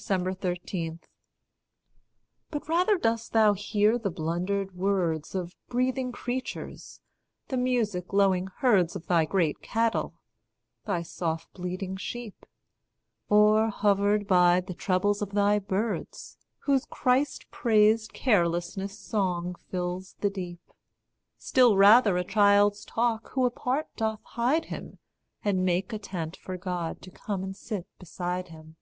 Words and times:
13. 0.00 0.98
But 2.50 2.66
rather 2.66 2.96
dost 2.96 3.34
thou 3.34 3.52
hear 3.52 3.98
the 3.98 4.08
blundered 4.10 4.72
words 4.74 5.34
Of 5.34 5.54
breathing 5.68 6.12
creatures; 6.12 7.02
the 7.48 7.58
music 7.58 8.14
lowing 8.14 8.46
herds 8.46 8.96
Of 8.96 9.06
thy 9.06 9.26
great 9.26 9.60
cattle; 9.60 10.14
thy 10.86 11.02
soft 11.02 11.52
bleating 11.52 11.98
sheep; 11.98 12.46
O'erhovered 13.30 14.26
by 14.26 14.62
the 14.62 14.72
trebles 14.72 15.20
of 15.20 15.32
thy 15.32 15.58
birds, 15.58 16.38
Whose 16.60 16.86
Christ 16.86 17.50
praised 17.50 18.14
carelessness 18.14 18.98
song 18.98 19.54
fills 19.70 20.14
the 20.22 20.30
deep; 20.30 20.62
Still 21.36 21.76
rather 21.76 22.16
a 22.16 22.24
child's 22.24 22.86
talk 22.86 23.28
who 23.32 23.44
apart 23.44 23.88
doth 23.96 24.22
hide 24.24 24.64
him, 24.64 24.98
And 25.44 25.66
make 25.66 25.92
a 25.92 25.98
tent 25.98 26.34
for 26.38 26.56
God 26.56 27.02
to 27.02 27.10
come 27.10 27.44
and 27.44 27.54
sit 27.54 27.86
beside 27.98 28.48
him. 28.48 28.76